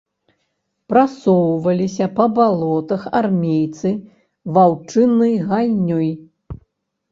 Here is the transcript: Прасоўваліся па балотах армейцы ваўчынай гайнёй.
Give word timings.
Прасоўваліся 0.91 2.07
па 2.21 2.25
балотах 2.39 3.01
армейцы 3.21 3.89
ваўчынай 4.59 5.39
гайнёй. 5.55 6.13